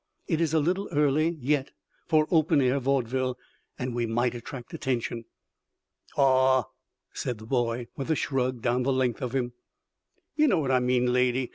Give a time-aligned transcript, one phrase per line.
[0.27, 1.69] It is a little early yet
[2.07, 3.37] for open air vaudeville,
[3.77, 5.25] and we might attract attention."
[6.17, 6.63] "Awe,"
[7.13, 9.53] said the boy, with a shrug down the length of him,
[10.35, 11.49] "yer know what I mean, lady.